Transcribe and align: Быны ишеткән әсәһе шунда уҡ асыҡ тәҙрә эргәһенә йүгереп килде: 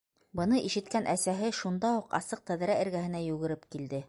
Быны 0.39 0.61
ишеткән 0.69 1.09
әсәһе 1.13 1.53
шунда 1.59 1.93
уҡ 2.01 2.19
асыҡ 2.21 2.45
тәҙрә 2.51 2.83
эргәһенә 2.87 3.23
йүгереп 3.31 3.73
килде: 3.77 3.99